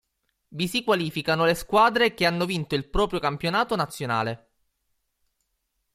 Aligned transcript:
Vi 0.47 0.67
si 0.67 0.83
qualificano 0.83 1.45
le 1.45 1.53
squadre 1.53 2.15
che 2.15 2.25
hanno 2.25 2.45
vinto 2.47 2.73
il 2.73 2.87
proprio 2.89 3.19
campionato 3.19 3.75
nazionale. 3.75 4.49